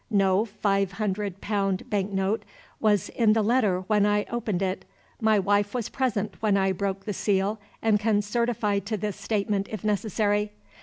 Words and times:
No 0.09 0.45
five 0.45 0.93
hundred 0.93 1.41
pound 1.41 1.87
bank 1.91 2.11
note 2.11 2.41
was 2.79 3.09
in 3.09 3.33
the 3.33 3.43
letter 3.43 3.81
when 3.81 4.03
I 4.03 4.23
opened 4.31 4.63
it. 4.63 4.83
My 5.19 5.37
wife 5.37 5.75
was 5.75 5.89
present 5.89 6.33
when 6.41 6.57
I 6.57 6.71
broke 6.71 7.05
the 7.05 7.13
seal, 7.13 7.59
and 7.83 7.99
can 7.99 8.23
certify 8.23 8.79
to 8.79 8.97
this 8.97 9.15
statement 9.15 9.67
if 9.69 9.83
necessary. 9.83 10.53